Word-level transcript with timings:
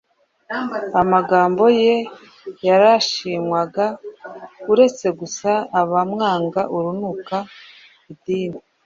Amagambo 1.01 1.63
ye 1.83 1.95
yarashimwaga 2.67 3.85
uretse 4.71 5.07
gusa 5.19 5.51
abamwanga 5.81 6.61
urunuka 6.75 7.37
idini 8.11 8.59